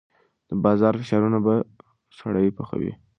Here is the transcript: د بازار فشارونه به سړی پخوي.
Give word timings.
د 0.49 0.51
بازار 0.63 0.93
فشارونه 0.99 1.37
به 1.45 1.53
سړی 2.19 2.47
پخوي. 2.57 2.91